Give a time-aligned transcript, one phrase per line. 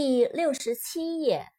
[0.00, 1.52] 第六十七页，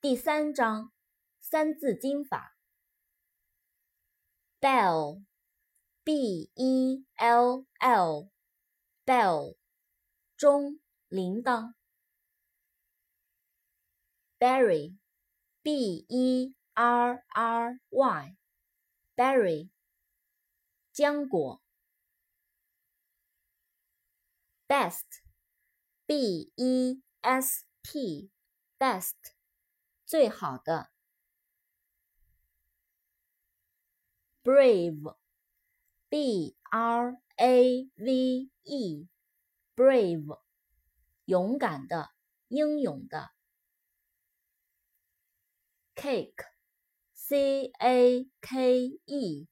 [0.00, 0.94] 第三章
[1.38, 2.56] 三字经法。
[4.58, 9.58] bell，b e l l，bell，
[10.38, 11.74] 钟，铃铛。
[14.38, 19.68] berry，b e r r y，berry，
[20.94, 21.62] 浆果。
[24.66, 28.31] best，b e S T
[28.77, 29.15] best
[30.05, 30.91] 最好的，
[34.43, 35.17] brave
[36.09, 39.07] B R A V E
[39.75, 40.41] brave
[41.25, 42.13] 勇敢的，
[42.49, 43.31] 英勇的，
[45.95, 46.45] cake
[47.13, 49.47] C A K E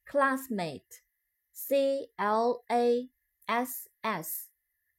[0.04, 1.04] classmate。
[1.53, 3.09] C L A
[3.47, 4.51] S S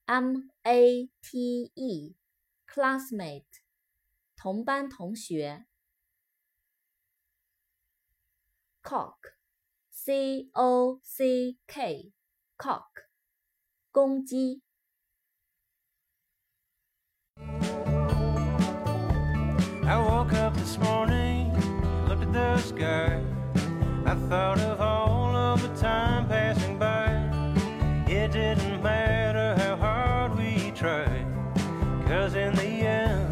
[0.08, 3.44] M A T E，classmate，
[4.36, 5.66] 同班同学。
[8.81, 13.08] cock，C O C K，cock，
[13.92, 14.62] 公鸡。
[19.84, 21.52] I woke up this morning,
[22.08, 23.22] looked at the sky.
[24.06, 26.11] I thought of all of the time passing by.
[26.11, 26.11] It
[28.42, 31.26] didn't matter how hard we tried,
[32.08, 33.31] cause in the end,